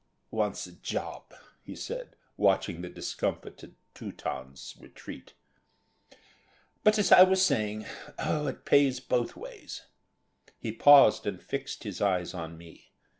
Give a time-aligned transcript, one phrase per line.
[0.31, 1.31] "Wants a job,"
[1.61, 5.35] he said, watching the discomfited Teuton's retreat,
[6.83, 7.85] "but, as I was saying
[8.17, 9.83] oh, it pays both ways."
[10.57, 12.93] He paused and fixed his eyes on me.